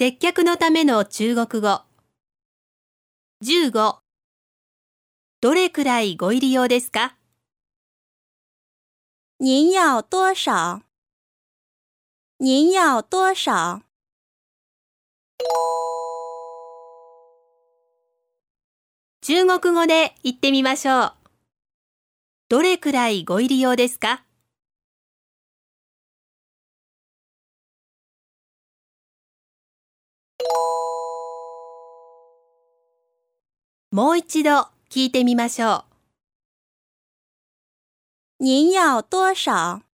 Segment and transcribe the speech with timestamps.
[0.00, 1.80] 接客のための中国語。
[3.44, 3.96] 15
[5.40, 7.16] どれくらいご入り用ですか？
[9.40, 10.82] 您要多少？
[12.38, 13.82] 您要多少？
[19.20, 21.12] 中国語で言ってみましょう。
[22.48, 24.22] どれくらいご入り用ですか？
[33.90, 35.86] もう一度聞いてみましょ
[38.40, 38.44] う。
[38.44, 39.87] 您要多少？